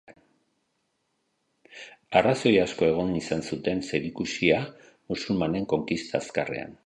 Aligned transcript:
Arrazoi 2.21 2.53
asko 2.63 2.89
egon 2.93 3.13
izan 3.19 3.45
zuten 3.51 3.85
zerikusia 3.91 4.59
musulmanen 5.15 5.69
konkista 5.75 6.23
azkarrean. 6.25 6.75